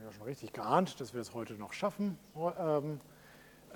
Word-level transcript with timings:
habe 0.00 0.08
auch 0.08 0.14
schon 0.14 0.26
richtig 0.26 0.54
geahnt, 0.54 0.98
dass 0.98 1.12
wir 1.12 1.18
das 1.18 1.34
heute 1.34 1.54
noch 1.54 1.74
schaffen, 1.74 2.18
ähm, 2.58 3.00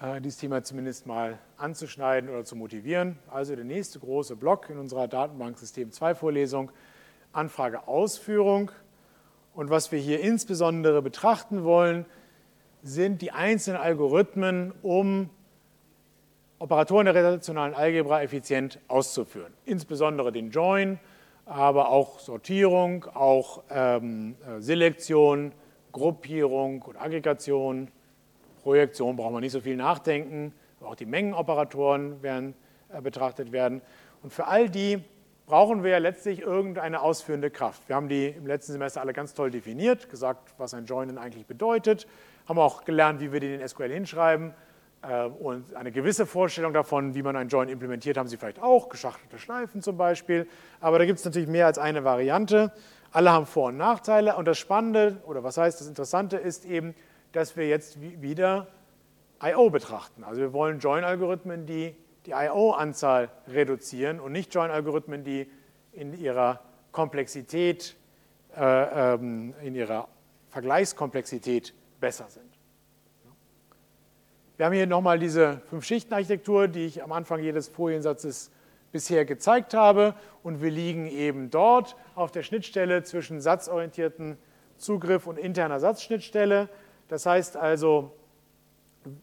äh, 0.01 0.23
dieses 0.23 0.39
Thema 0.39 0.63
zumindest 0.63 1.07
mal 1.07 1.39
anzuschneiden 1.59 2.31
oder 2.31 2.45
zu 2.45 2.57
motivieren. 2.57 3.19
Also 3.31 3.55
der 3.55 3.65
nächste 3.67 3.99
große 3.99 4.35
Block 4.35 4.71
in 4.71 4.79
unserer 4.79 5.07
Datenbanksystem 5.07 5.93
2 5.93 6.15
Vorlesung, 6.15 6.71
Anfrageausführung. 7.33 8.71
Und 9.55 9.69
was 9.69 9.93
wir 9.93 9.99
hier 9.99 10.21
insbesondere 10.21 11.03
betrachten 11.03 11.63
wollen, 11.63 12.07
sind 12.83 13.21
die 13.21 13.33
einzelnen 13.33 13.79
Algorithmen, 13.79 14.73
um 14.81 15.29
Operatoren 16.59 17.05
der 17.05 17.15
relationalen 17.15 17.75
Algebra 17.75 18.23
effizient 18.23 18.79
auszuführen. 18.89 19.53
Insbesondere 19.67 20.33
den 20.33 20.51
Join, 20.51 20.99
aber 21.45 21.91
auch 21.91 22.19
Sortierung, 22.19 23.05
auch 23.13 23.63
ähm, 23.69 24.37
äh, 24.47 24.63
Selektion, 24.63 25.53
Gruppierung 25.95 26.83
und 26.83 27.01
Aggregation. 27.01 27.89
Projektion 28.63 29.17
braucht 29.17 29.33
man 29.33 29.41
nicht 29.41 29.53
so 29.53 29.61
viel 29.61 29.77
nachdenken, 29.77 30.53
auch 30.83 30.97
die 30.97 31.07
Mengenoperatoren 31.07 32.23
werden 32.23 32.55
äh, 32.93 33.01
betrachtet 33.01 33.53
werden. 33.53 33.81
Und 34.23 34.33
für 34.33 34.47
all 34.47 34.69
die 34.69 35.03
brauchen 35.47 35.85
wir 35.85 35.99
letztlich 36.01 36.41
irgendeine 36.41 37.01
ausführende 37.01 37.51
Kraft. 37.51 37.89
Wir 37.89 37.97
haben 37.97 38.09
die 38.09 38.27
im 38.27 38.47
letzten 38.47 38.73
Semester 38.73 39.01
alle 39.01 39.13
ganz 39.13 39.35
toll 39.35 39.51
definiert, 39.51 40.11
gesagt, 40.11 40.55
was 40.59 40.75
ein 40.75 40.87
Join 40.87 41.09
denn 41.09 41.19
eigentlich 41.19 41.47
bedeutet, 41.47 42.07
haben 42.49 42.59
auch 42.59 42.85
gelernt, 42.85 43.21
wie 43.21 43.33
wir 43.33 43.41
die 43.41 43.55
in 43.55 43.67
SQL 43.67 43.91
hinschreiben 43.91 44.53
äh, 45.03 45.25
und 45.25 45.75
eine 45.75 45.93
gewisse 45.93 46.27
Vorstellung 46.27 46.73
davon, 46.73 47.15
wie 47.15 47.23
man 47.23 47.37
ein 47.37 47.49
Join 47.49 47.69
implementiert, 47.69 48.17
haben 48.17 48.29
Sie 48.29 48.37
vielleicht 48.37 48.61
auch, 48.61 48.89
geschachtelte 48.89 49.39
Schleifen 49.39 49.83
zum 49.83 49.97
Beispiel. 49.97 50.49
Aber 50.81 50.99
da 50.99 51.05
gibt 51.05 51.19
es 51.19 51.25
natürlich 51.25 51.49
mehr 51.49 51.67
als 51.67 51.79
eine 51.79 52.05
Variante. 52.05 52.73
Alle 53.15 53.31
haben 53.31 53.47
Vor- 53.47 53.69
und 53.69 53.77
Nachteile. 53.77 54.37
Und 54.37 54.47
das 54.47 54.59
Spannende, 54.59 55.23
oder 55.25 55.45
was 55.45 55.57
heißt 55.57 55.81
das 55.81 55.87
Interessante, 55.87 56.37
ist 56.37 56.65
eben, 56.65 56.97
dass 57.31 57.57
wir 57.57 57.69
jetzt 57.69 58.01
wieder 58.01 58.67
I.O. 59.41 59.71
betrachten. 59.71 60.25
Also 60.25 60.41
wir 60.41 60.53
wollen 60.53 60.81
Join-Algorithmen, 60.81 61.65
die 61.65 61.95
die 62.27 62.33
I.O.-Anzahl 62.33 63.29
reduzieren 63.47 64.19
und 64.19 64.33
nicht 64.33 64.53
Join-Algorithmen, 64.53 65.23
die 65.23 65.49
in 65.93 66.19
ihrer 66.19 66.61
Komplexität, 66.91 67.95
äh, 68.57 69.15
ähm, 69.15 69.55
in 69.63 69.77
ihrer 69.77 70.09
Vergleichskomplexität 70.49 71.73
besser 72.01 72.27
sind. 72.29 72.51
Wir 74.57 74.67
haben 74.67 74.73
hier 74.73 74.89
nochmal 74.89 75.21
diese 75.21 75.61
Fünf-Schichten-Architektur, 75.71 76.67
die 76.67 76.87
ich 76.87 77.03
am 77.03 77.13
Anfang 77.13 77.41
jedes 77.41 77.69
Foliensatzes 77.69 78.51
bisher 78.95 79.25
gezeigt 79.25 79.75
habe. 79.75 80.15
Und 80.45 80.63
wir 80.63 80.71
liegen 80.71 81.09
eben 81.09 81.51
dort 81.51 81.97
auf 82.15 82.31
der 82.31 82.45
Schnittstelle 82.45 83.03
zwischen 83.03 83.41
satzorientierten 83.41 84.39
Zugriff 84.77 85.27
und 85.27 85.37
interner 85.37 85.81
Satzschnittstelle. 85.81 86.69
Das 87.09 87.27
heißt 87.27 87.57
also, 87.57 88.13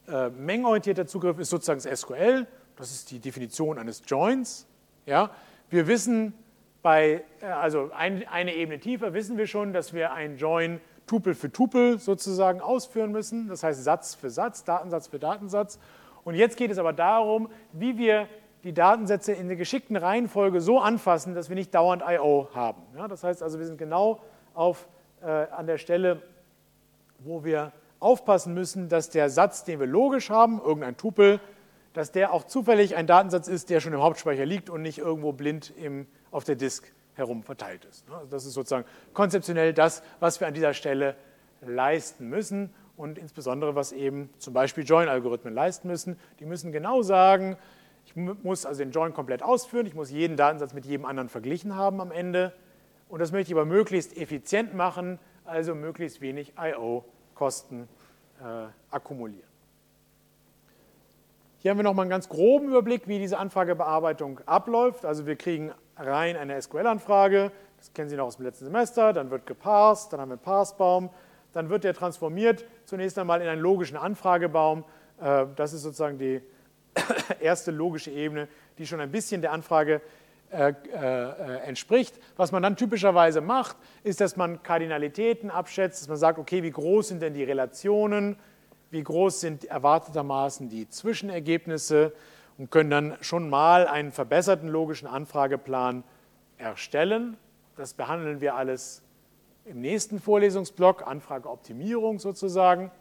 äh, 0.09 0.30
mengenorientierter 0.30 1.08
Zugriff 1.08 1.39
ist 1.39 1.49
sozusagen 1.49 1.81
das 1.81 2.02
SQL. 2.02 2.45
Das 2.75 2.92
ist 2.92 3.11
die 3.11 3.19
Definition 3.19 3.77
eines 3.77 4.03
Joins. 4.05 4.67
Ja? 5.05 5.31
Wir 5.69 5.88
wissen 5.88 6.33
bei, 6.81 7.23
äh, 7.42 7.45
also 7.45 7.92
ein, 7.95 8.27
eine 8.27 8.53
Ebene 8.53 8.77
tiefer, 8.77 9.14
wissen 9.14 9.38
wir 9.38 9.47
schon, 9.47 9.72
dass 9.72 9.94
wir 9.94 10.11
ein 10.11 10.36
Join 10.36 10.81
Tupel 11.08 11.33
für 11.33 11.49
Tupel 11.49 11.97
sozusagen 11.97 12.59
ausführen 12.59 13.14
müssen. 13.14 13.47
Das 13.47 13.64
heißt 13.64 13.81
Satz 13.81 14.16
für 14.16 14.30
Satz, 14.30 14.66
Datensatz 14.66 15.08
für 15.08 15.19
Datensatz. 15.19 15.80
Und 16.25 16.36
jetzt 16.36 16.58
geht 16.58 16.72
es 16.72 16.77
aber 16.77 16.92
darum, 16.92 17.49
wie 17.72 17.97
wir 17.97 18.27
die 18.64 18.73
Datensätze 18.73 19.34
in 19.34 19.48
der 19.48 19.58
geschickten 19.58 19.95
Reihenfolge 19.95 20.62
so 20.62 20.80
anfassen, 20.80 21.34
dass 21.34 21.50
wir 21.50 21.56
nicht 21.56 21.73
dauernd 21.73 22.04
I.O. 22.08 22.48
haben. 22.54 22.81
Ja, 22.95 23.08
das 23.08 23.23
heißt 23.23 23.42
also, 23.42 23.59
wir 23.59 23.66
sind 23.66 23.78
genau 23.78 24.22
auf, 24.54 24.88
äh, 25.22 25.26
an 25.26 25.67
der 25.67 25.78
Stelle, 25.78 26.22
wo 27.20 27.44
wir 27.44 27.72
aufpassen 28.00 28.54
müssen, 28.54 28.89
dass 28.89 29.09
der 29.09 29.30
Satz, 29.30 29.64
den 29.64 29.80
wir 29.80 29.88
logisch 29.88 30.30
haben, 30.30 30.59
irgendein 30.59 30.98
Tupel, 30.98 31.39
dass 31.94 32.12
der 32.12 32.34
auch 32.34 32.45
zufällig 32.45 32.95
ein 32.95 33.08
Datensatz 33.08 33.48
ist, 33.48 33.70
der 33.70 33.80
schon 33.80 33.94
im 33.94 34.02
Hauptspeicher 34.02 34.45
liegt 34.45 34.70
und 34.70 34.82
nicht 34.82 34.98
irgendwo 34.98 35.33
blind 35.33 35.73
im, 35.78 36.08
auf 36.32 36.43
der 36.43 36.55
Disk 36.55 36.92
herum 37.16 37.43
verteilt 37.43 37.86
ist. 37.86 38.10
Also 38.10 38.28
das 38.28 38.45
ist 38.45 38.54
sozusagen 38.54 38.86
konzeptionell 39.14 39.73
das, 39.73 40.02
was 40.20 40.39
wir 40.39 40.48
an 40.48 40.54
dieser 40.54 40.73
Stelle 40.73 41.16
leisten 41.61 42.30
müssen 42.30 42.73
und 42.98 43.17
insbesondere 43.17 43.76
was 43.76 43.92
eben 43.92 44.30
zum 44.38 44.54
Beispiel 44.54 44.83
Join-Algorithmen 44.83 45.54
leisten 45.54 45.88
müssen. 45.88 46.17
Die 46.39 46.45
müssen 46.45 46.72
genau 46.72 47.02
sagen, 47.02 47.58
ich 48.06 48.16
muss 48.16 48.66
also 48.66 48.80
den 48.80 48.92
Join 48.92 49.14
komplett 49.14 49.44
ausführen, 49.44 49.86
ich 49.86 49.95
muss 49.95 50.12
jeden 50.12 50.38
Datensatz 50.38 50.73
mit 50.73 50.86
jedem 50.86 51.06
anderen 51.06 51.30
verglichen 51.30 51.76
haben 51.76 52.02
am 52.02 52.12
Ende 52.12 52.54
und 53.10 53.20
das 53.20 53.32
möchte 53.32 53.52
ich 53.52 53.58
aber 53.58 53.66
möglichst 53.66 54.17
effizient 54.17 54.73
machen, 54.73 55.20
also 55.45 55.76
möglichst 55.76 56.22
wenig 56.22 56.54
I.O.-Kosten 56.58 57.88
äh, 58.42 58.67
akkumulieren. 58.90 59.52
Hier 61.60 61.70
haben 61.70 61.78
wir 61.78 61.84
nochmal 61.84 62.06
einen 62.06 62.10
ganz 62.10 62.28
groben 62.28 62.70
Überblick, 62.70 63.08
wie 63.08 63.20
diese 63.20 63.38
Anfragebearbeitung 63.38 64.40
abläuft. 64.48 65.06
Also 65.06 65.28
wir 65.28 65.36
kriegen 65.36 65.72
rein 65.95 66.36
eine 66.36 66.60
SQL-Anfrage, 66.60 67.52
das 67.78 67.94
kennen 67.94 68.10
Sie 68.10 68.16
noch 68.16 68.26
aus 68.26 68.38
dem 68.38 68.45
letzten 68.45 68.66
Semester, 68.66 69.14
dann 69.14 69.30
wird 69.30 69.45
geparsed, 69.45 70.11
dann 70.11 70.22
haben 70.22 70.30
wir 70.30 70.38
einen 70.38 70.42
Parsbaum, 70.42 71.11
dann 71.54 71.70
wird 71.70 71.84
der 71.84 71.94
transformiert 71.94 72.66
zunächst 72.86 73.20
einmal 73.20 73.42
in 73.42 73.48
einen 73.48 73.61
logischen 73.61 73.98
Anfragebaum. 73.98 74.86
Äh, 75.22 75.45
das 75.56 75.73
ist 75.73 75.84
sozusagen 75.84 76.17
die 76.17 76.42
erste 77.40 77.72
logische 77.72 78.12
Ebene, 78.12 78.48
die 78.78 78.88
schon 78.88 79.00
ein 79.00 79.12
bisschen 79.12 79.42
der 79.42 79.52
Anfrage 79.52 80.02
äh, 80.52 80.74
äh, 80.94 81.58
entspricht. 81.66 82.20
Was 82.36 82.52
man 82.52 82.62
dann 82.62 82.76
typischerweise 82.76 83.42
macht, 83.42 83.78
ist, 84.04 84.22
dass 84.22 84.36
man 84.36 84.64
Kardinalitäten 84.64 85.50
abschätzt, 85.50 86.02
dass 86.02 86.10
man 86.10 86.18
sagt, 86.18 86.40
okay, 86.40 86.64
wie 86.64 86.72
groß 86.72 87.10
sind 87.10 87.22
denn 87.22 87.34
die 87.34 87.44
Relationen 87.44 88.38
wie 88.92 89.04
groß 89.04 89.40
sind 89.40 89.66
erwartetermaßen 89.66 90.70
die 90.70 90.88
Zwischenergebnisse 90.88 92.14
und 92.58 92.70
können 92.70 92.90
dann 92.90 93.18
schon 93.22 93.50
mal 93.50 93.88
einen 93.88 94.12
verbesserten 94.12 94.68
logischen 94.68 95.08
Anfrageplan 95.08 96.04
erstellen. 96.58 97.38
Das 97.78 97.94
behandeln 97.94 98.42
wir 98.42 98.56
alles 98.56 99.02
im 99.64 99.80
nächsten 99.80 100.20
Vorlesungsblock, 100.20 101.08
Anfrageoptimierung 101.08 102.20
sozusagen. 102.20 102.92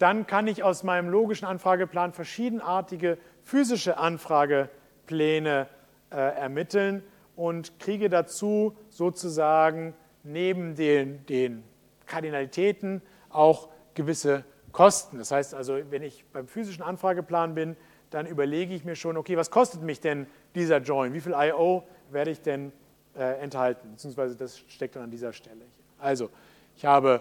Dann 0.00 0.26
kann 0.26 0.46
ich 0.46 0.62
aus 0.62 0.82
meinem 0.82 1.10
logischen 1.10 1.44
Anfrageplan 1.44 2.14
verschiedenartige 2.14 3.18
physische 3.42 3.98
Anfragepläne 3.98 5.66
äh, 6.10 6.16
ermitteln 6.16 7.02
und 7.36 7.78
kriege 7.78 8.08
dazu 8.08 8.74
sozusagen 8.88 9.92
neben 10.22 10.74
den, 10.74 11.26
den 11.26 11.62
Kardinalitäten 12.06 13.02
auch 13.28 13.68
gewisse 13.92 14.44
Kosten. 14.72 15.18
Das 15.18 15.32
heißt 15.32 15.54
also, 15.54 15.78
wenn 15.90 16.02
ich 16.02 16.24
beim 16.32 16.48
physischen 16.48 16.82
Anfrageplan 16.82 17.54
bin, 17.54 17.76
dann 18.08 18.24
überlege 18.26 18.74
ich 18.74 18.86
mir 18.86 18.96
schon, 18.96 19.18
okay, 19.18 19.36
was 19.36 19.50
kostet 19.50 19.82
mich 19.82 20.00
denn 20.00 20.26
dieser 20.54 20.78
Join? 20.78 21.12
Wie 21.12 21.20
viel 21.20 21.34
I.O. 21.36 21.84
werde 22.10 22.30
ich 22.30 22.40
denn 22.40 22.72
äh, 23.14 23.38
enthalten? 23.42 23.90
Beziehungsweise 23.90 24.34
das 24.34 24.60
steckt 24.60 24.96
dann 24.96 25.02
an 25.02 25.10
dieser 25.10 25.34
Stelle. 25.34 25.66
Also, 25.98 26.30
ich 26.74 26.86
habe 26.86 27.20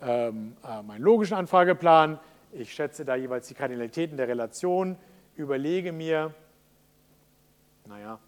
ähm, 0.00 0.56
äh, 0.64 0.82
meinen 0.82 1.02
logischen 1.02 1.34
Anfrageplan, 1.34 2.18
ich 2.52 2.72
schätze 2.72 3.04
da 3.04 3.14
jeweils 3.16 3.48
die 3.48 3.54
Kardinalitäten 3.54 4.16
der 4.16 4.28
Relation, 4.28 4.96
überlege 5.36 5.92
mir, 5.92 6.34
naja, 7.86 8.18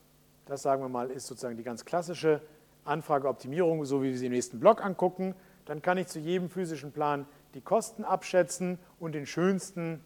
das 0.46 0.62
sagen 0.62 0.82
wir 0.82 0.88
mal, 0.88 1.10
ist 1.10 1.26
sozusagen 1.26 1.56
die 1.56 1.62
ganz 1.62 1.84
klassische 1.84 2.40
Anfrageoptimierung, 2.84 3.84
so 3.84 4.02
wie 4.02 4.10
wir 4.10 4.18
sie 4.18 4.26
im 4.26 4.32
nächsten 4.32 4.60
Block 4.60 4.84
angucken. 4.84 5.34
Dann 5.66 5.82
kann 5.82 5.98
ich 5.98 6.06
zu 6.06 6.18
jedem 6.18 6.48
physischen 6.48 6.92
Plan 6.92 7.26
die 7.54 7.60
Kosten 7.60 8.04
abschätzen 8.04 8.78
und 8.98 9.12
den 9.12 9.26
schönsten, 9.26 10.00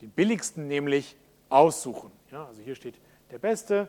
den 0.00 0.10
billigsten 0.10 0.68
nämlich 0.68 1.16
aussuchen. 1.48 2.12
Ja, 2.30 2.46
also 2.46 2.62
hier 2.62 2.74
steht 2.74 2.94
der 3.30 3.38
beste, 3.38 3.88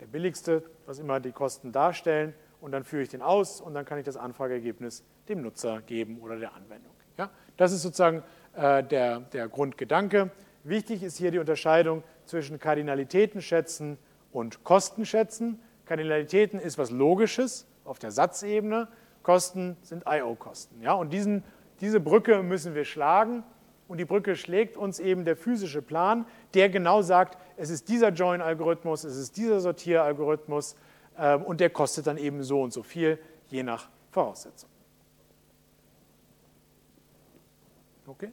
der 0.00 0.06
billigste, 0.06 0.62
was 0.86 0.98
immer 0.98 1.20
die 1.20 1.32
Kosten 1.32 1.72
darstellen 1.72 2.34
und 2.60 2.72
dann 2.72 2.84
führe 2.84 3.02
ich 3.02 3.08
den 3.08 3.22
aus 3.22 3.60
und 3.60 3.74
dann 3.74 3.84
kann 3.84 3.98
ich 3.98 4.04
das 4.04 4.16
Anfrageergebnis 4.16 5.04
dem 5.28 5.42
Nutzer 5.42 5.82
geben 5.82 6.18
oder 6.20 6.36
der 6.36 6.54
Anwendung. 6.54 6.92
Ja, 7.18 7.30
das 7.56 7.72
ist 7.72 7.82
sozusagen 7.82 8.22
äh, 8.54 8.82
der, 8.84 9.20
der 9.20 9.48
Grundgedanke. 9.48 10.30
Wichtig 10.64 11.02
ist 11.02 11.16
hier 11.16 11.30
die 11.30 11.38
Unterscheidung 11.38 12.02
zwischen 12.24 12.58
Kardinalitäten 12.58 13.40
schätzen 13.40 13.98
und 14.32 14.64
Kosten 14.64 15.06
schätzen. 15.06 15.60
Kardinalitäten 15.84 16.58
ist 16.58 16.78
was 16.78 16.90
Logisches 16.90 17.66
auf 17.84 17.98
der 17.98 18.10
Satzebene, 18.10 18.88
Kosten 19.22 19.76
sind 19.82 20.04
I.O.-Kosten. 20.08 20.82
Ja, 20.82 20.94
und 20.94 21.12
diesen 21.12 21.44
diese 21.80 22.00
Brücke 22.00 22.42
müssen 22.42 22.74
wir 22.74 22.84
schlagen 22.84 23.44
und 23.88 23.98
die 23.98 24.04
Brücke 24.04 24.36
schlägt 24.36 24.76
uns 24.76 24.98
eben 24.98 25.24
der 25.24 25.36
physische 25.36 25.82
Plan, 25.82 26.26
der 26.54 26.68
genau 26.68 27.02
sagt, 27.02 27.38
es 27.56 27.70
ist 27.70 27.88
dieser 27.88 28.08
Join-Algorithmus, 28.08 29.04
es 29.04 29.16
ist 29.16 29.36
dieser 29.36 29.60
Sortieralgorithmus 29.60 30.76
äh, 31.18 31.36
und 31.36 31.60
der 31.60 31.70
kostet 31.70 32.06
dann 32.06 32.16
eben 32.16 32.42
so 32.42 32.62
und 32.62 32.72
so 32.72 32.82
viel, 32.82 33.18
je 33.48 33.62
nach 33.62 33.88
Voraussetzung. 34.10 34.70
Okay? 38.06 38.32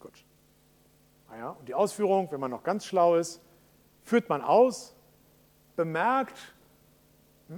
Gut. 0.00 0.24
Naja, 1.30 1.50
und 1.50 1.68
die 1.68 1.74
Ausführung, 1.74 2.30
wenn 2.30 2.40
man 2.40 2.50
noch 2.50 2.62
ganz 2.62 2.86
schlau 2.86 3.16
ist, 3.16 3.40
führt 4.02 4.28
man 4.28 4.42
aus, 4.42 4.94
bemerkt 5.74 6.54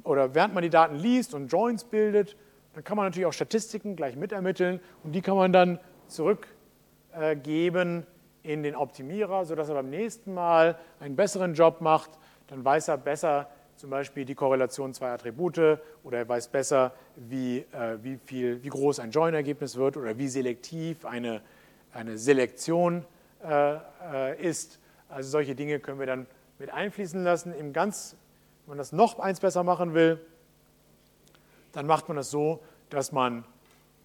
oder 0.02 0.34
während 0.34 0.55
man 0.55 0.62
die 0.62 0.70
Daten 0.70 0.96
liest 0.96 1.34
und 1.34 1.49
Joins 1.49 1.84
bildet, 1.84 2.37
dann 2.75 2.84
kann 2.84 2.96
man 2.96 3.06
natürlich 3.06 3.26
auch 3.26 3.32
Statistiken 3.32 3.96
gleich 3.96 4.16
mitermitteln 4.16 4.81
und 5.05 5.12
die 5.12 5.22
kann 5.22 5.37
man 5.37 5.52
dann 5.52 5.78
zurückgeben 6.06 8.06
in 8.43 8.62
den 8.62 8.75
Optimierer, 8.75 9.44
sodass 9.44 9.69
er 9.69 9.75
beim 9.75 9.90
nächsten 9.90 10.34
Mal 10.34 10.78
einen 11.00 11.16
besseren 11.16 11.55
Job 11.55 11.81
macht. 11.81 12.10
Dann 12.49 12.64
weiß 12.64 12.88
er 12.88 12.99
besser 12.99 13.49
zum 13.79 13.91
Beispiel 13.91 14.25
die 14.25 14.35
Korrelation 14.35 14.93
zweier 14.93 15.13
Attribute 15.15 15.79
oder 16.03 16.19
er 16.19 16.29
weiß 16.29 16.49
besser, 16.49 16.93
wie, 17.15 17.59
äh, 17.59 17.97
wie, 18.03 18.17
viel, 18.17 18.61
wie 18.65 18.69
groß 18.69 18.99
ein 18.99 19.13
Join-Ergebnis 19.13 19.77
wird 19.77 19.97
oder 19.97 20.19
wie 20.19 20.27
selektiv 20.27 21.05
eine, 21.05 21.43
eine 21.93 22.19
Selektion 22.19 23.05
äh, 23.45 23.77
äh, 24.13 24.43
ist. 24.43 24.81
Also 25.09 25.31
solche 25.31 25.55
Dinge 25.55 25.79
können 25.79 26.01
wir 26.01 26.07
dann 26.07 26.27
mit 26.59 26.71
einfließen 26.71 27.23
lassen. 27.23 27.55
Im 27.55 27.73
ganz, 27.73 28.17
wenn 28.67 28.73
man 28.73 28.79
das 28.79 28.91
noch 28.91 29.21
eins 29.21 29.39
besser 29.39 29.63
machen 29.63 29.95
will, 29.95 30.21
dann 31.71 31.87
macht 31.87 32.09
man 32.09 32.17
das 32.17 32.33
so, 32.33 32.61
dass 32.91 33.13
man 33.13 33.45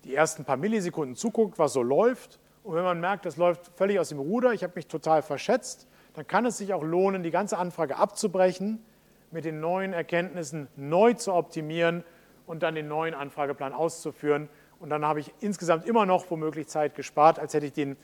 die 0.03 0.13
ersten 0.13 0.45
paar 0.45 0.57
Millisekunden 0.57 1.15
zuguckt, 1.15 1.57
was 1.57 1.73
so 1.73 1.81
läuft. 1.81 2.37
Und 2.63 2.75
wenn 2.75 2.83
man 2.83 2.99
merkt, 2.99 3.25
das 3.25 3.37
läuft 3.37 3.71
völlig 3.75 3.99
aus 3.99 4.09
dem 4.09 4.19
Ruder, 4.19 4.53
ich 4.53 4.63
habe 4.63 4.73
mich 4.75 4.85
total 4.85 5.23
verschätzt, 5.23 5.87
dann 6.13 6.27
kann 6.27 6.45
es 6.45 6.59
sich 6.59 6.75
auch 6.75 6.83
lohnen, 6.83 7.23
die 7.23 7.31
ganze 7.31 7.57
Anfrage 7.57 7.95
abzubrechen, 7.95 8.85
mit 9.33 9.45
den 9.45 9.59
neuen 9.59 9.93
Erkenntnissen 9.93 10.67
neu 10.75 11.13
zu 11.13 11.33
optimieren 11.33 12.03
und 12.45 12.63
dann 12.63 12.75
den 12.75 12.87
neuen 12.87 13.13
Anfrageplan 13.13 13.73
auszuführen. 13.73 14.49
Und 14.79 14.89
dann 14.89 15.05
habe 15.05 15.19
ich 15.19 15.33
insgesamt 15.39 15.85
immer 15.85 16.05
noch 16.05 16.29
womöglich 16.29 16.67
Zeit 16.67 16.95
gespart, 16.95 17.39
als 17.39 17.53
hätte 17.53 17.65
ich 17.65 17.73
den, 17.73 17.97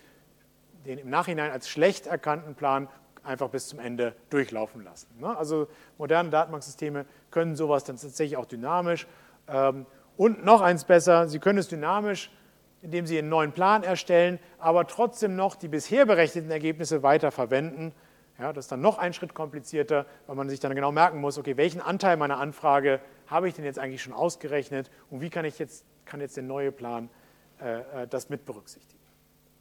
den 0.86 0.98
im 0.98 1.10
Nachhinein 1.10 1.52
als 1.52 1.70
schlecht 1.70 2.08
erkannten 2.08 2.56
Plan 2.56 2.88
einfach 3.24 3.50
bis 3.50 3.68
zum 3.68 3.80
Ende 3.80 4.16
durchlaufen 4.30 4.84
lassen. 4.84 5.08
Ne? 5.20 5.38
Also 5.38 5.68
moderne 5.98 6.30
Datenbanksysteme 6.30 7.06
können 7.32 7.56
sowas 7.56 7.84
dann 7.84 7.98
tatsächlich 7.98 8.38
auch 8.38 8.46
dynamisch. 8.46 9.08
Ähm, 9.48 9.86
und 10.18 10.44
noch 10.44 10.62
eins 10.62 10.84
besser, 10.84 11.28
sie 11.28 11.40
können 11.40 11.60
es 11.60 11.68
dynamisch, 11.68 12.32
indem 12.82 13.06
sie 13.06 13.18
einen 13.18 13.30
neuen 13.30 13.52
Plan 13.52 13.84
erstellen, 13.84 14.40
aber 14.58 14.88
trotzdem 14.88 15.36
noch 15.36 15.56
die 15.56 15.68
bisher 15.68 16.06
berechneten 16.06 16.50
Ergebnisse 16.50 17.04
weiter 17.04 17.32
verwenden. 17.32 17.94
Ja, 18.40 18.54
das 18.54 18.66
ist 18.66 18.72
dann 18.72 18.80
noch 18.80 18.98
ein 18.98 19.14
Schritt 19.14 19.34
komplizierter, 19.34 20.06
weil 20.26 20.36
man 20.36 20.50
sich 20.50 20.62
dann 20.62 20.74
genau 20.74 20.94
merken 20.94 21.20
muss, 21.20 21.38
okay, 21.38 21.58
welchen 21.58 21.82
Anteil 21.82 22.16
meiner 22.16 22.38
Anfrage 22.38 23.02
habe 23.28 23.50
ich 23.50 23.54
denn 23.54 23.66
jetzt 23.66 23.78
eigentlich 23.78 24.02
schon 24.02 24.14
ausgerechnet 24.14 24.90
und 25.10 25.20
wie 25.20 25.30
kann 25.30 25.44
ich 25.44 25.60
jetzt, 25.60 25.84
kann 26.06 26.22
jetzt 26.22 26.38
der 26.38 26.44
neue 26.44 26.72
Plan 26.72 27.10
äh, 27.60 28.04
äh 28.04 28.08
das 28.08 28.30
mit 28.30 28.46
berücksichtigen. 28.46 29.04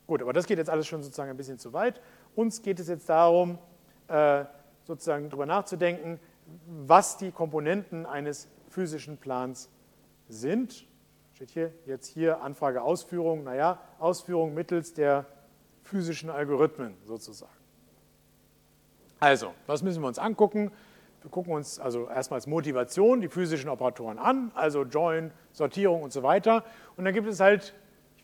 Gut, 0.06 0.22
aber 0.22 0.32
das 0.32 0.46
geht 0.46 0.58
jetzt 0.58 0.70
alles 0.70 0.86
schon 0.86 1.02
sozusagen 1.02 1.28
ein 1.28 1.36
bisschen 1.36 1.58
zu 1.58 1.72
weit. 1.72 2.00
Uns 2.36 2.62
geht 2.62 2.78
es 2.78 2.88
jetzt 2.88 3.08
darum, 3.08 3.58
äh, 4.06 4.44
sozusagen 4.84 5.28
darüber 5.28 5.44
nachzudenken, 5.44 6.20
was 6.66 7.18
die 7.18 7.32
Komponenten 7.32 8.06
eines 8.06 8.48
physischen 8.70 9.18
Plans 9.18 9.68
sind. 10.28 10.86
Steht 11.34 11.50
hier 11.50 11.72
jetzt 11.84 12.06
hier 12.06 12.42
Anfrage 12.42 12.80
Ausführung, 12.80 13.42
naja, 13.42 13.80
Ausführung 13.98 14.54
mittels 14.54 14.94
der 14.94 15.26
physischen 15.82 16.30
Algorithmen 16.30 16.94
sozusagen. 17.04 17.57
Also, 19.20 19.54
was 19.66 19.82
müssen 19.82 20.02
wir 20.02 20.08
uns 20.08 20.18
angucken? 20.18 20.70
Wir 21.22 21.30
gucken 21.30 21.52
uns 21.52 21.80
also 21.80 22.08
erstmals 22.08 22.46
Motivation, 22.46 23.20
die 23.20 23.28
physischen 23.28 23.68
Operatoren 23.68 24.18
an, 24.18 24.52
also 24.54 24.84
Join, 24.84 25.32
Sortierung 25.52 26.02
und 26.02 26.12
so 26.12 26.22
weiter. 26.22 26.64
Und 26.96 27.04
dann 27.04 27.12
gibt 27.12 27.26
es 27.26 27.40
halt 27.40 27.74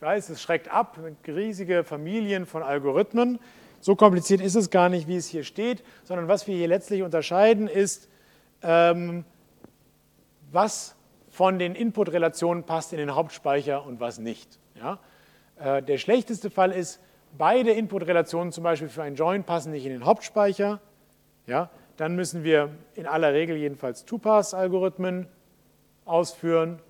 weiß, 0.05 0.29
es 0.29 0.43
schreckt 0.43 0.69
ab, 0.69 0.99
riesige 1.27 1.83
Familien 1.83 2.47
von 2.47 2.63
Algorithmen. 2.63 3.41
So 3.81 3.97
kompliziert 3.97 4.41
ist 4.41 4.55
es 4.55 4.71
gar 4.71 4.89
nicht, 4.89 5.09
wie 5.09 5.17
es 5.17 5.27
hier 5.27 5.45
steht, 5.45 5.83
sondern 6.05 6.29
was 6.29 6.47
wir 6.47 6.55
hier 6.55 6.69
letztlich 6.69 7.03
unterscheiden, 7.03 7.69
ist, 7.69 8.09
ähm, 8.63 9.25
was 10.53 10.95
von 11.31 11.59
den 11.59 11.75
Input-Relationen 11.75 12.65
passt 12.65 12.93
in 12.93 12.99
den 12.99 13.15
Hauptspeicher 13.15 13.85
und 13.85 13.99
was 13.99 14.19
nicht. 14.19 14.59
Ja? 14.77 14.99
Äh, 15.59 15.83
der 15.83 15.99
schlechteste 15.99 16.51
Fall 16.51 16.71
ist, 16.71 17.01
beide 17.39 17.73
Input-Relationen 17.73 18.53
zum 18.53 18.65
Beispiel 18.65 18.89
für 18.89 19.03
ein 19.03 19.15
Join 19.15 19.45
passen 19.45 19.73
nicht 19.73 19.85
in 19.85 19.93
den 19.93 20.05
Hauptspeicher. 20.05 20.81
Ja? 21.47 21.71
Dann 21.97 22.17
müssen 22.17 22.45
wir 22.45 22.71
in 22.95 23.07
aller 23.07 23.33
Regel 23.33 23.57
jedenfalls 23.57 24.05
Two-Pass-Algorithmen 24.05 25.29
ausführen. 26.05 26.81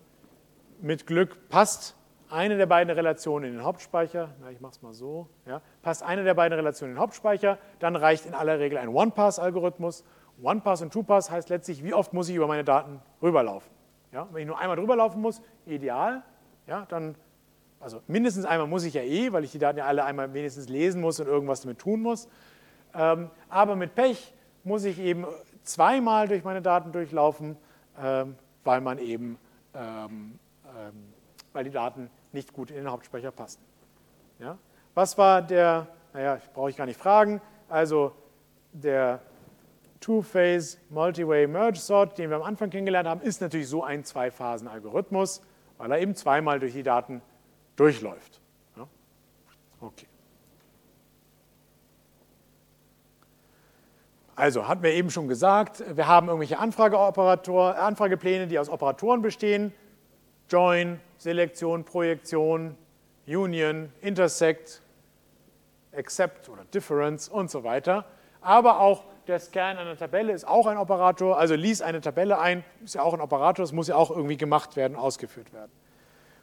Mit 0.80 1.06
Glück 1.06 1.48
passt 1.48 1.96
eine 2.30 2.56
der 2.56 2.66
beiden 2.66 2.92
Relationen 2.92 3.46
in 3.46 3.52
den 3.54 3.64
Hauptspeicher, 3.64 4.30
na, 4.40 4.50
ich 4.50 4.60
mache 4.60 4.72
es 4.72 4.82
mal 4.82 4.92
so, 4.92 5.28
ja, 5.46 5.60
passt 5.82 6.02
eine 6.02 6.24
der 6.24 6.34
beiden 6.34 6.56
Relationen 6.56 6.92
in 6.92 6.96
den 6.96 7.00
Hauptspeicher, 7.00 7.58
dann 7.78 7.94
reicht 7.96 8.26
in 8.26 8.34
aller 8.34 8.58
Regel 8.58 8.78
ein 8.78 8.88
One-Pass-Algorithmus. 8.88 10.04
One-Pass 10.42 10.82
und 10.82 10.92
Two-Pass 10.92 11.30
heißt 11.30 11.48
letztlich, 11.48 11.84
wie 11.84 11.94
oft 11.94 12.12
muss 12.12 12.28
ich 12.28 12.34
über 12.34 12.48
meine 12.48 12.64
Daten 12.64 13.00
rüberlaufen. 13.22 13.70
Ja, 14.10 14.26
wenn 14.32 14.42
ich 14.42 14.46
nur 14.48 14.58
einmal 14.58 14.76
drüber 14.76 14.96
laufen 14.96 15.20
muss, 15.20 15.42
ideal, 15.64 16.22
ja, 16.66 16.86
dann, 16.88 17.14
also 17.84 18.00
mindestens 18.06 18.44
einmal 18.44 18.66
muss 18.66 18.84
ich 18.84 18.94
ja 18.94 19.02
eh, 19.02 19.32
weil 19.32 19.44
ich 19.44 19.52
die 19.52 19.58
Daten 19.58 19.78
ja 19.78 19.84
alle 19.84 20.04
einmal 20.04 20.32
wenigstens 20.34 20.68
lesen 20.68 21.00
muss 21.00 21.20
und 21.20 21.26
irgendwas 21.26 21.60
damit 21.60 21.78
tun 21.78 22.00
muss. 22.00 22.28
Ähm, 22.94 23.30
aber 23.48 23.76
mit 23.76 23.94
Pech 23.94 24.34
muss 24.64 24.84
ich 24.84 24.98
eben 24.98 25.26
zweimal 25.62 26.26
durch 26.26 26.44
meine 26.44 26.62
Daten 26.62 26.92
durchlaufen, 26.92 27.56
ähm, 28.00 28.36
weil 28.64 28.80
man 28.80 28.98
eben 28.98 29.38
ähm, 29.74 30.38
weil 31.54 31.64
die 31.64 31.70
Daten 31.70 32.10
nicht 32.32 32.52
gut 32.52 32.70
in 32.70 32.76
den 32.76 32.90
Hauptspeicher 32.90 33.30
passen. 33.30 33.62
Ja? 34.38 34.58
Was 34.94 35.16
war 35.16 35.40
der, 35.40 35.86
naja, 36.12 36.38
brauche 36.52 36.68
ich 36.70 36.76
gar 36.76 36.86
nicht 36.86 37.00
fragen, 37.00 37.40
also 37.68 38.12
der 38.72 39.20
Two-Phase 40.00 40.78
Multi-Way 40.90 41.46
Merge 41.46 41.78
Sort, 41.78 42.18
den 42.18 42.28
wir 42.28 42.36
am 42.36 42.42
Anfang 42.42 42.68
kennengelernt 42.68 43.08
haben, 43.08 43.20
ist 43.22 43.40
natürlich 43.40 43.68
so 43.68 43.82
ein 43.82 44.04
Zwei-Phasen-Algorithmus, 44.04 45.42
weil 45.78 45.92
er 45.92 46.00
eben 46.00 46.14
zweimal 46.14 46.58
durch 46.60 46.72
die 46.72 46.82
Daten 46.82 47.22
durchläuft. 47.76 48.40
Ja? 48.76 48.86
Okay. 49.80 50.06
Also 54.36 54.66
hatten 54.66 54.82
wir 54.82 54.92
eben 54.92 55.10
schon 55.10 55.28
gesagt, 55.28 55.82
wir 55.96 56.08
haben 56.08 56.26
irgendwelche 56.28 56.58
Anfragepläne, 56.58 58.48
die 58.48 58.58
aus 58.58 58.68
Operatoren 58.68 59.22
bestehen. 59.22 59.72
Join, 60.48 61.00
Selektion, 61.18 61.84
Projektion, 61.84 62.76
Union, 63.26 63.92
Intersect, 64.00 64.82
Accept 65.96 66.48
oder 66.48 66.64
Difference 66.64 67.28
und 67.28 67.50
so 67.50 67.62
weiter. 67.64 68.04
Aber 68.40 68.80
auch 68.80 69.04
der 69.26 69.38
Scan 69.38 69.78
einer 69.78 69.96
Tabelle 69.96 70.32
ist 70.32 70.46
auch 70.46 70.66
ein 70.66 70.76
Operator, 70.76 71.38
also 71.38 71.54
lies 71.54 71.80
eine 71.80 72.00
Tabelle 72.00 72.38
ein, 72.38 72.62
ist 72.84 72.96
ja 72.96 73.02
auch 73.02 73.14
ein 73.14 73.20
Operator, 73.20 73.62
das 73.62 73.72
muss 73.72 73.88
ja 73.88 73.94
auch 73.96 74.10
irgendwie 74.10 74.36
gemacht 74.36 74.76
werden, 74.76 74.96
ausgeführt 74.96 75.52
werden. 75.54 75.70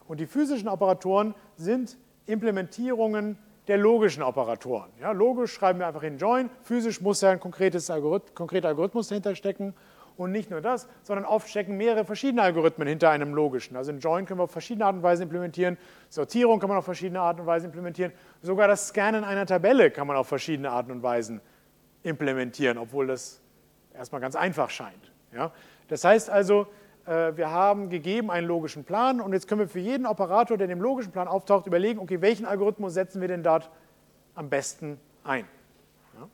Und 0.07 0.19
die 0.19 0.25
physischen 0.25 0.68
Operatoren 0.68 1.36
sind 1.56 1.98
Implementierungen 2.25 3.38
der 3.67 3.77
logischen 3.77 4.24
Operatoren. 4.24 4.91
Ja, 5.00 5.12
logisch 5.12 5.53
schreiben 5.53 5.79
wir 5.79 5.88
einfach 5.88 6.03
in 6.03 6.17
Join, 6.17 6.50
physisch 6.63 7.01
muss 7.01 7.22
ja 7.22 7.31
ein 7.31 7.39
Algorith 7.41 8.36
konkreter 8.36 8.70
Algorithmus 8.70 9.08
dahinter 9.08 9.36
stecken 9.36 9.74
und 10.17 10.31
nicht 10.31 10.50
nur 10.50 10.62
das, 10.62 10.88
sondern 11.03 11.25
oft 11.25 11.48
stecken 11.50 11.77
mehrere 11.77 12.03
verschiedene 12.05 12.41
Algorithmen 12.41 12.88
hinter 12.88 13.10
einem 13.12 13.34
logischen. 13.34 13.77
Also 13.77 13.91
ein 13.91 14.00
Join 14.00 14.25
können 14.25 14.39
wir 14.39 14.43
auf 14.43 14.51
verschiedene 14.51 14.86
Art 14.86 14.96
und 14.96 15.03
Weise 15.03 15.24
implementieren, 15.24 15.77
Sortierung 16.10 16.60
kann 16.60 16.70
man 16.70 16.77
auf 16.79 16.86
verschiedene 16.86 17.22
Art 17.22 17.39
und 17.39 17.46
Weise 17.46 17.67
implementieren, 17.67 18.12
sogar 18.41 18.67
das 18.67 18.89
Scannen 18.89 19.24
einer 19.24 19.46
Tabelle 19.46 19.91
kann 19.91 20.08
man 20.08 20.17
auf 20.17 20.27
verschiedene 20.27 20.70
Arten 20.72 20.91
und 20.91 21.03
Weisen 21.03 21.39
implementieren, 22.03 22.77
obwohl 22.77 23.08
das 23.08 23.41
erstmal 23.93 24.22
ganz 24.22 24.36
einfach 24.36 24.70
scheint. 24.70 25.12
Ja? 25.34 25.51
Das 25.88 26.03
heißt 26.03 26.29
also, 26.29 26.67
wir 27.12 27.51
haben 27.51 27.89
gegeben 27.89 28.32
einen 28.32 28.48
logischen 28.48 28.86
Plan 28.86 29.20
und 29.20 29.34
jetzt 29.34 29.48
können 29.48 29.60
wir 29.60 29.68
für 29.68 29.80
jeden 29.80 30.06
Operator, 30.06 30.56
der 30.56 30.65
in 30.65 30.70
dem 30.70 30.82
logischen 30.82 31.12
Plan 31.12 31.27
auftaucht, 31.27 31.68
überlegen, 31.68 32.00
okay, 32.00 32.22
welchen 32.22 32.46
Algorithmus 32.46 32.94
setzen 32.94 33.20
wir 33.20 33.27
denn 33.27 33.44
dort 33.44 33.70
am 34.34 34.50
besten 34.50 34.98
ein. 35.25 35.46
Ja? 36.18 36.30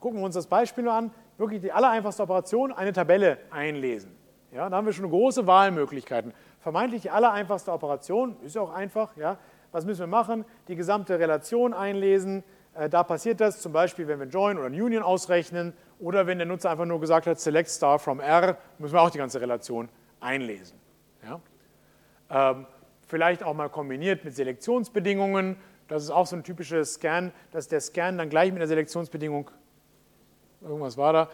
Gucken 0.00 0.20
wir 0.20 0.24
uns 0.24 0.36
das 0.36 0.46
Beispiel 0.46 0.84
nur 0.84 0.94
an 0.94 1.10
wirklich 1.36 1.60
die 1.60 1.72
allereinfachste 1.72 2.22
Operation, 2.22 2.72
eine 2.72 2.92
Tabelle 2.92 3.38
einlesen. 3.50 4.14
Ja, 4.52 4.68
da 4.68 4.76
haben 4.76 4.86
wir 4.86 4.92
schon 4.92 5.08
große 5.08 5.46
Wahlmöglichkeiten. 5.46 6.32
Vermeintlich 6.60 7.02
die 7.02 7.10
allereinfachste 7.10 7.72
Operation, 7.72 8.36
ist 8.42 8.54
ja 8.54 8.62
auch 8.62 8.72
einfach. 8.72 9.16
Ja. 9.16 9.38
Was 9.72 9.84
müssen 9.84 10.00
wir 10.00 10.06
machen? 10.06 10.44
Die 10.68 10.76
gesamte 10.76 11.18
Relation 11.18 11.72
einlesen. 11.72 12.42
Äh, 12.74 12.88
da 12.88 13.02
passiert 13.02 13.40
das 13.40 13.60
zum 13.60 13.72
Beispiel, 13.72 14.06
wenn 14.08 14.18
wir 14.18 14.26
Join 14.26 14.58
oder 14.58 14.66
ein 14.66 14.80
Union 14.80 15.02
ausrechnen 15.02 15.72
oder 15.98 16.26
wenn 16.26 16.38
der 16.38 16.46
Nutzer 16.46 16.70
einfach 16.70 16.86
nur 16.86 17.00
gesagt 17.00 17.26
hat, 17.26 17.40
select 17.40 17.68
star 17.68 17.98
from 17.98 18.20
R, 18.20 18.56
müssen 18.78 18.94
wir 18.94 19.02
auch 19.02 19.10
die 19.10 19.18
ganze 19.18 19.40
Relation 19.40 19.88
einlesen. 20.20 20.78
Ja. 21.22 21.40
Ähm, 22.30 22.66
vielleicht 23.06 23.42
auch 23.42 23.54
mal 23.54 23.68
kombiniert 23.68 24.24
mit 24.24 24.34
Selektionsbedingungen. 24.34 25.56
Das 25.88 26.04
ist 26.04 26.10
auch 26.10 26.26
so 26.26 26.36
ein 26.36 26.44
typisches 26.44 26.94
Scan, 26.94 27.32
dass 27.50 27.66
der 27.68 27.80
Scan 27.80 28.16
dann 28.16 28.30
gleich 28.30 28.52
mit 28.52 28.60
der 28.60 28.68
Selektionsbedingung 28.68 29.50
irgendwas 30.62 30.96
war 30.96 31.12
da, 31.12 31.28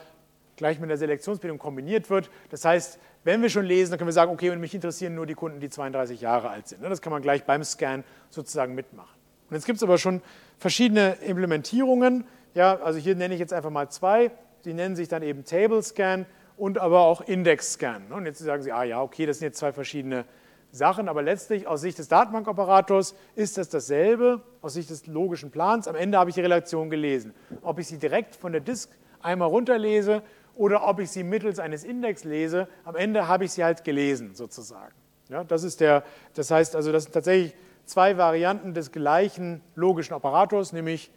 gleich 0.56 0.80
mit 0.80 0.88
der 0.88 0.96
Selektionsbildung 0.96 1.58
kombiniert 1.58 2.08
wird. 2.08 2.30
Das 2.50 2.64
heißt, 2.64 2.98
wenn 3.24 3.42
wir 3.42 3.50
schon 3.50 3.66
lesen, 3.66 3.90
dann 3.90 3.98
können 3.98 4.08
wir 4.08 4.12
sagen, 4.12 4.32
okay, 4.32 4.50
und 4.50 4.60
mich 4.60 4.74
interessieren 4.74 5.14
nur 5.14 5.26
die 5.26 5.34
Kunden, 5.34 5.60
die 5.60 5.68
32 5.68 6.20
Jahre 6.20 6.48
alt 6.48 6.68
sind. 6.68 6.82
Das 6.82 7.02
kann 7.02 7.12
man 7.12 7.22
gleich 7.22 7.44
beim 7.44 7.62
Scan 7.64 8.04
sozusagen 8.30 8.74
mitmachen. 8.74 9.15
Und 9.48 9.54
jetzt 9.54 9.66
gibt 9.66 9.76
es 9.76 9.82
aber 9.82 9.98
schon 9.98 10.22
verschiedene 10.58 11.16
Implementierungen. 11.24 12.24
Ja, 12.54 12.80
also 12.80 12.98
hier 12.98 13.14
nenne 13.14 13.34
ich 13.34 13.40
jetzt 13.40 13.52
einfach 13.52 13.70
mal 13.70 13.88
zwei. 13.90 14.30
Die 14.64 14.74
nennen 14.74 14.96
sich 14.96 15.08
dann 15.08 15.22
eben 15.22 15.44
Table 15.44 15.82
Scan 15.82 16.26
und 16.56 16.78
aber 16.78 17.00
auch 17.00 17.20
Index-Scan. 17.20 18.10
Und 18.10 18.26
jetzt 18.26 18.38
sagen 18.38 18.62
Sie, 18.62 18.72
ah 18.72 18.82
ja, 18.82 19.02
okay, 19.02 19.26
das 19.26 19.38
sind 19.38 19.46
jetzt 19.46 19.58
zwei 19.58 19.72
verschiedene 19.72 20.24
Sachen, 20.72 21.08
aber 21.08 21.22
letztlich 21.22 21.66
aus 21.66 21.80
Sicht 21.80 21.98
des 21.98 22.08
Datenbankoperators 22.08 23.14
ist 23.34 23.56
das 23.56 23.68
dasselbe, 23.68 24.42
aus 24.62 24.74
Sicht 24.74 24.90
des 24.90 25.06
logischen 25.06 25.50
Plans. 25.50 25.88
Am 25.88 25.94
Ende 25.94 26.18
habe 26.18 26.30
ich 26.30 26.34
die 26.34 26.42
Relation 26.42 26.90
gelesen. 26.90 27.34
Ob 27.62 27.78
ich 27.78 27.86
sie 27.86 27.98
direkt 27.98 28.36
von 28.36 28.52
der 28.52 28.60
Disk 28.60 28.90
einmal 29.20 29.48
runterlese 29.48 30.22
oder 30.54 30.86
ob 30.86 31.00
ich 31.00 31.10
sie 31.10 31.22
mittels 31.22 31.58
eines 31.58 31.84
Index 31.84 32.24
lese, 32.24 32.68
am 32.84 32.96
Ende 32.96 33.28
habe 33.28 33.44
ich 33.44 33.52
sie 33.52 33.64
halt 33.64 33.84
gelesen 33.84 34.34
sozusagen. 34.34 34.94
Ja, 35.28 35.44
das, 35.44 35.64
ist 35.64 35.80
der, 35.80 36.04
das 36.34 36.50
heißt 36.50 36.76
also, 36.76 36.92
das 36.92 37.04
sind 37.04 37.12
tatsächlich 37.12 37.54
zwei 37.86 38.18
Varianten 38.18 38.74
des 38.74 38.92
gleichen 38.92 39.62
logischen 39.74 40.14
Operators, 40.14 40.72
nämlich 40.72 41.10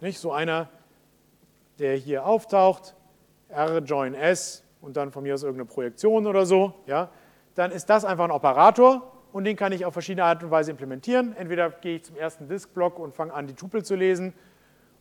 nicht, 0.00 0.18
so 0.18 0.32
einer, 0.32 0.68
der 1.78 1.96
hier 1.96 2.24
auftaucht, 2.26 2.94
R 3.48 3.78
join 3.78 4.14
S 4.14 4.62
und 4.80 4.96
dann 4.96 5.10
von 5.10 5.22
mir 5.22 5.34
aus 5.34 5.42
irgendeine 5.42 5.68
Projektion 5.68 6.26
oder 6.26 6.46
so, 6.46 6.74
ja, 6.86 7.10
dann 7.54 7.70
ist 7.70 7.86
das 7.86 8.04
einfach 8.04 8.24
ein 8.24 8.30
Operator 8.30 9.12
und 9.32 9.44
den 9.44 9.56
kann 9.56 9.72
ich 9.72 9.84
auf 9.84 9.92
verschiedene 9.92 10.24
Art 10.24 10.42
und 10.42 10.50
Weise 10.50 10.70
implementieren. 10.70 11.34
Entweder 11.36 11.70
gehe 11.70 11.96
ich 11.96 12.04
zum 12.04 12.16
ersten 12.16 12.48
Disk-Block 12.48 12.98
und 12.98 13.14
fange 13.14 13.32
an, 13.32 13.46
die 13.46 13.54
Tupel 13.54 13.84
zu 13.84 13.94
lesen, 13.94 14.32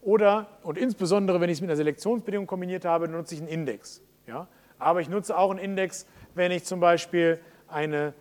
oder, 0.02 0.48
und 0.64 0.78
insbesondere, 0.78 1.40
wenn 1.42 1.50
ich 1.50 1.58
es 1.58 1.62
mit 1.62 1.70
einer 1.70 1.78
Selektionsbedingung 1.78 2.48
kombiniert 2.48 2.86
habe, 2.86 3.08
nutze 3.08 3.36
ich 3.36 3.42
einen 3.42 3.50
Index. 3.50 4.02
Ja? 4.26 4.48
Aber 4.80 5.00
ich 5.02 5.10
nutze 5.10 5.38
auch 5.38 5.52
einen 5.52 5.60
Index, 5.60 6.08
wenn 6.34 6.52
ich 6.52 6.64
zum 6.66 6.80
Beispiel 6.80 7.40
eine 7.68 8.14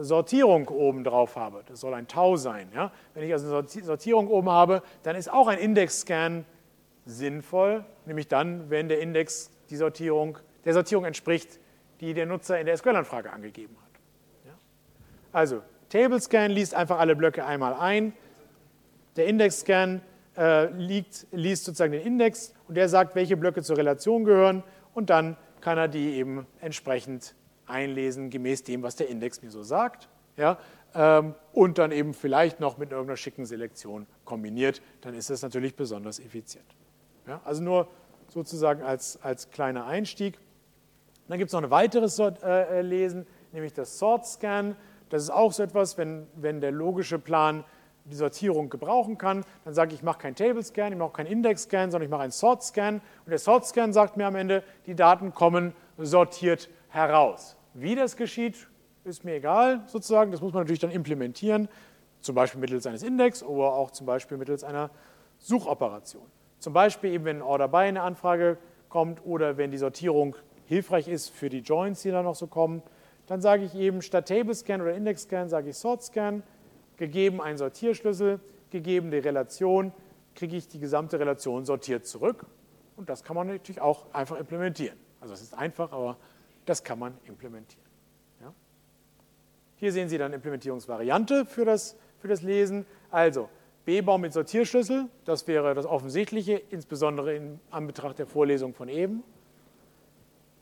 Sortierung 0.00 0.68
oben 0.68 1.04
drauf 1.04 1.36
habe. 1.36 1.62
Das 1.66 1.80
soll 1.80 1.94
ein 1.94 2.08
Tau 2.08 2.36
sein. 2.36 2.68
Ja? 2.74 2.92
Wenn 3.14 3.24
ich 3.24 3.32
also 3.32 3.56
eine 3.56 3.68
Sortierung 3.68 4.28
oben 4.28 4.50
habe, 4.50 4.82
dann 5.02 5.16
ist 5.16 5.32
auch 5.32 5.48
ein 5.48 5.58
Index-Scan 5.58 6.44
sinnvoll, 7.04 7.84
nämlich 8.06 8.28
dann, 8.28 8.70
wenn 8.70 8.88
der 8.88 9.00
Index 9.00 9.50
die 9.70 9.76
Sortierung, 9.76 10.38
der 10.64 10.72
Sortierung 10.74 11.04
entspricht, 11.04 11.58
die 12.00 12.14
der 12.14 12.26
Nutzer 12.26 12.58
in 12.60 12.66
der 12.66 12.76
SQL-Anfrage 12.76 13.32
angegeben 13.32 13.76
hat. 13.82 14.00
Ja? 14.46 14.52
Also, 15.32 15.62
Table-Scan 15.88 16.50
liest 16.50 16.74
einfach 16.74 16.98
alle 16.98 17.16
Blöcke 17.16 17.44
einmal 17.44 17.74
ein. 17.74 18.12
Der 19.16 19.26
Index-Scan 19.26 20.00
äh, 20.36 20.66
liest 20.70 21.64
sozusagen 21.64 21.92
den 21.92 22.02
Index 22.02 22.54
und 22.68 22.76
der 22.76 22.88
sagt, 22.88 23.14
welche 23.14 23.36
Blöcke 23.36 23.62
zur 23.62 23.76
Relation 23.76 24.24
gehören 24.24 24.62
und 24.94 25.10
dann 25.10 25.36
kann 25.60 25.78
er 25.78 25.88
die 25.88 26.14
eben 26.14 26.46
entsprechend 26.60 27.34
einlesen, 27.66 28.30
gemäß 28.30 28.64
dem, 28.64 28.82
was 28.82 28.96
der 28.96 29.08
Index 29.08 29.42
mir 29.42 29.50
so 29.50 29.62
sagt. 29.62 30.08
Ja, 30.36 30.58
ähm, 30.94 31.34
und 31.52 31.78
dann 31.78 31.92
eben 31.92 32.14
vielleicht 32.14 32.60
noch 32.60 32.78
mit 32.78 32.90
irgendeiner 32.90 33.16
schicken 33.16 33.44
Selektion 33.46 34.06
kombiniert, 34.24 34.82
dann 35.00 35.14
ist 35.14 35.30
das 35.30 35.42
natürlich 35.42 35.74
besonders 35.74 36.20
effizient. 36.20 36.66
Ja, 37.26 37.40
also 37.44 37.62
nur 37.62 37.88
sozusagen 38.28 38.82
als, 38.82 39.18
als 39.22 39.50
kleiner 39.50 39.86
Einstieg. 39.86 40.38
Dann 41.28 41.38
gibt 41.38 41.48
es 41.48 41.52
noch 41.52 41.62
ein 41.62 41.70
weiteres 41.70 42.18
äh, 42.18 42.32
äh, 42.42 42.82
Lesen, 42.82 43.26
nämlich 43.52 43.72
das 43.72 43.98
Sort 43.98 44.26
Scan. 44.26 44.74
Das 45.08 45.22
ist 45.22 45.30
auch 45.30 45.52
so 45.52 45.62
etwas, 45.62 45.98
wenn, 45.98 46.26
wenn 46.34 46.60
der 46.60 46.72
logische 46.72 47.18
Plan 47.18 47.64
die 48.04 48.16
Sortierung 48.16 48.68
gebrauchen 48.68 49.16
kann, 49.16 49.44
dann 49.64 49.74
sage 49.74 49.92
ich, 49.92 50.00
ich 50.00 50.02
mache 50.02 50.18
keinen 50.18 50.34
Table 50.34 50.62
Scan, 50.62 50.90
ich 50.90 50.98
mache 50.98 51.12
keinen 51.12 51.26
Index 51.26 51.64
Scan, 51.64 51.90
sondern 51.90 52.02
ich 52.02 52.10
mache 52.10 52.22
einen 52.22 52.32
Sort 52.32 52.64
Scan. 52.64 52.94
Und 52.96 53.30
der 53.30 53.38
Sort 53.38 53.64
Scan 53.64 53.92
sagt 53.92 54.16
mir 54.16 54.26
am 54.26 54.34
Ende, 54.34 54.64
die 54.86 54.96
Daten 54.96 55.32
kommen 55.34 55.72
sortiert 55.98 56.68
heraus. 56.92 57.56
Wie 57.74 57.94
das 57.94 58.16
geschieht, 58.16 58.68
ist 59.04 59.24
mir 59.24 59.34
egal 59.34 59.82
sozusagen. 59.86 60.30
Das 60.30 60.40
muss 60.40 60.52
man 60.52 60.62
natürlich 60.62 60.80
dann 60.80 60.90
implementieren, 60.90 61.68
zum 62.20 62.34
Beispiel 62.34 62.60
mittels 62.60 62.86
eines 62.86 63.02
Index 63.02 63.42
oder 63.42 63.72
auch 63.72 63.90
zum 63.90 64.06
Beispiel 64.06 64.36
mittels 64.36 64.62
einer 64.62 64.90
Suchoperation. 65.38 66.26
Zum 66.58 66.72
Beispiel 66.72 67.12
eben, 67.12 67.24
wenn 67.24 67.38
ein 67.38 67.42
Order 67.42 67.66
by 67.68 67.78
eine 67.78 68.02
Anfrage 68.02 68.58
kommt 68.88 69.24
oder 69.24 69.56
wenn 69.56 69.70
die 69.70 69.78
Sortierung 69.78 70.36
hilfreich 70.66 71.08
ist 71.08 71.30
für 71.30 71.48
die 71.48 71.58
Joins, 71.58 72.02
die 72.02 72.10
da 72.10 72.22
noch 72.22 72.36
so 72.36 72.46
kommen, 72.46 72.82
dann 73.26 73.40
sage 73.40 73.64
ich 73.64 73.74
eben 73.74 74.02
statt 74.02 74.28
Table 74.28 74.54
Scan 74.54 74.80
oder 74.80 74.94
Index 74.94 75.22
Scan 75.22 75.48
sage 75.48 75.70
ich 75.70 75.76
Sort 75.76 76.02
Scan, 76.02 76.42
gegeben 76.96 77.40
ein 77.40 77.56
Sortierschlüssel, 77.56 78.38
gegeben 78.70 79.10
die 79.10 79.18
Relation, 79.18 79.92
kriege 80.34 80.56
ich 80.56 80.68
die 80.68 80.78
gesamte 80.78 81.18
Relation 81.18 81.64
sortiert 81.64 82.06
zurück. 82.06 82.46
Und 82.96 83.08
das 83.08 83.24
kann 83.24 83.34
man 83.34 83.48
natürlich 83.48 83.80
auch 83.80 84.06
einfach 84.12 84.38
implementieren. 84.38 84.96
Also 85.20 85.34
es 85.34 85.42
ist 85.42 85.54
einfach, 85.54 85.92
aber 85.92 86.16
das 86.64 86.84
kann 86.84 86.98
man 86.98 87.18
implementieren. 87.24 87.84
Ja? 88.40 88.52
Hier 89.76 89.92
sehen 89.92 90.08
Sie 90.08 90.18
dann 90.18 90.32
Implementierungsvariante 90.32 91.44
für 91.46 91.64
das, 91.64 91.96
für 92.18 92.28
das 92.28 92.42
Lesen. 92.42 92.86
Also 93.10 93.48
B-Baum 93.84 94.20
mit 94.20 94.32
Sortierschlüssel, 94.32 95.08
das 95.24 95.46
wäre 95.48 95.74
das 95.74 95.86
Offensichtliche, 95.86 96.54
insbesondere 96.70 97.34
in 97.34 97.60
Anbetracht 97.70 98.18
der 98.18 98.26
Vorlesung 98.26 98.74
von 98.74 98.88
eben. 98.88 99.24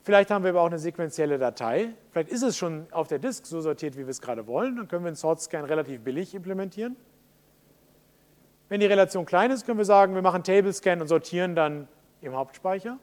Vielleicht 0.03 0.31
haben 0.31 0.45
wir 0.45 0.51
aber 0.51 0.63
auch 0.63 0.67
eine 0.67 0.79
sequenzielle 0.79 1.39
Datei. 1.39 1.91
Vielleicht 2.11 2.31
ist 2.31 2.43
es 2.43 2.57
schon 2.57 2.87
auf 2.91 3.09
der 3.09 3.19
Disk 3.19 3.45
so 3.45 3.61
sortiert, 3.61 3.97
wie 3.97 4.01
wir 4.07 4.09
es 4.09 4.23
gerade 4.23 4.47
wollen. 4.47 4.77
Dann 4.77 4.89
können 4.89 5.05
wir 5.05 5.09
einen 5.09 5.17
Sort-Scan 5.17 5.65
relativ 5.65 6.01
billig 6.01 6.35
implementieren. 6.35 6.97
Wenn 8.71 8.81
die 8.81 8.87
Relation 8.87 9.27
klein 9.27 9.51
ist, 9.51 9.67
können 9.67 9.77
wir 9.77 9.85
sagen, 9.85 10.15
wir 10.15 10.23
machen 10.23 10.43
Table-Scan 10.43 11.03
und 11.03 11.09
sortieren 11.09 11.55
dann 11.55 11.87
im 12.23 12.35
Hauptspeicher. 12.35 12.99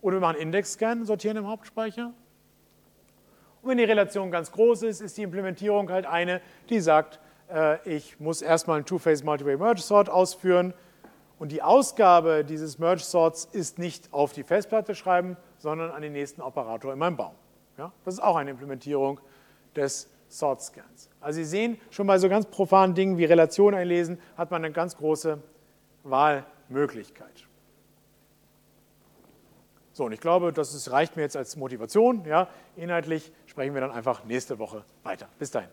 Oder 0.00 0.16
wir 0.16 0.20
machen 0.20 0.36
Index-Scan 0.36 1.00
und 1.00 1.06
sortieren 1.06 1.36
im 1.36 1.48
Hauptspeicher. 1.48 2.12
Und 3.66 3.70
wenn 3.70 3.78
die 3.78 3.84
Relation 3.84 4.30
ganz 4.30 4.52
groß 4.52 4.84
ist, 4.84 5.00
ist 5.00 5.18
die 5.18 5.24
Implementierung 5.24 5.90
halt 5.90 6.06
eine, 6.06 6.40
die 6.70 6.78
sagt, 6.78 7.18
äh, 7.52 7.78
ich 7.84 8.20
muss 8.20 8.40
erstmal 8.40 8.76
einen 8.76 8.86
Two-Phase 8.86 9.24
Multiway 9.24 9.56
Merge 9.56 9.80
Sort 9.80 10.08
ausführen 10.08 10.72
und 11.40 11.50
die 11.50 11.62
Ausgabe 11.62 12.44
dieses 12.44 12.78
Merge 12.78 13.02
Sorts 13.02 13.44
ist 13.44 13.80
nicht 13.80 14.12
auf 14.12 14.32
die 14.32 14.44
Festplatte 14.44 14.94
schreiben, 14.94 15.36
sondern 15.58 15.90
an 15.90 16.00
den 16.00 16.12
nächsten 16.12 16.42
Operator 16.42 16.92
in 16.92 17.00
meinem 17.00 17.16
Baum. 17.16 17.34
Ja? 17.76 17.90
Das 18.04 18.14
ist 18.14 18.20
auch 18.20 18.36
eine 18.36 18.50
Implementierung 18.52 19.18
des 19.74 20.08
Sort 20.28 20.62
Scans. 20.62 21.10
Also 21.20 21.38
Sie 21.38 21.44
sehen, 21.44 21.80
schon 21.90 22.06
bei 22.06 22.18
so 22.18 22.28
ganz 22.28 22.46
profanen 22.46 22.94
Dingen 22.94 23.18
wie 23.18 23.24
Relation 23.24 23.74
einlesen, 23.74 24.20
hat 24.36 24.52
man 24.52 24.64
eine 24.64 24.72
ganz 24.72 24.96
große 24.96 25.42
Wahlmöglichkeit. 26.04 27.48
So, 29.96 30.04
und 30.04 30.12
ich 30.12 30.20
glaube, 30.20 30.52
das 30.52 30.92
reicht 30.92 31.16
mir 31.16 31.22
jetzt 31.22 31.38
als 31.38 31.56
Motivation. 31.56 32.22
Ja. 32.26 32.48
Inhaltlich 32.76 33.32
sprechen 33.56 33.72
wir 33.72 33.80
dann 33.80 33.90
einfach 33.90 34.22
nächste 34.24 34.58
Woche 34.58 34.84
weiter. 35.02 35.30
Bis 35.38 35.50
dahin. 35.50 35.70